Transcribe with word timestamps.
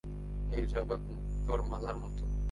এই 0.51 0.63
জগৎ 0.65 1.01
মুক্তোর 1.09 1.59
মালার 1.63 1.95
মতো। 1.95 2.23